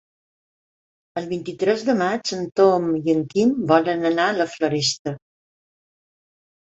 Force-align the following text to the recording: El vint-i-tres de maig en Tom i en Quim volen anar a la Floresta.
El 1.21 1.27
vint-i-tres 1.33 1.83
de 1.89 1.95
maig 1.99 2.33
en 2.39 2.49
Tom 2.61 2.89
i 3.01 3.15
en 3.15 3.21
Quim 3.35 3.53
volen 3.75 4.11
anar 4.13 4.27
a 4.31 4.39
la 4.39 4.49
Floresta. 4.55 5.15